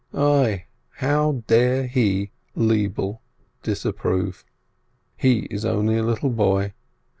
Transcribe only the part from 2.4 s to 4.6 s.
Lebele, disapprove?